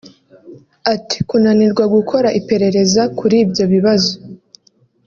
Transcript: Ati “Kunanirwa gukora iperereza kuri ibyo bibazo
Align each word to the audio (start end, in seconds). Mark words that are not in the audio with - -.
Ati 0.93 1.17
“Kunanirwa 1.29 1.83
gukora 1.95 2.27
iperereza 2.39 3.01
kuri 3.17 3.35
ibyo 3.43 3.65
bibazo 3.73 4.13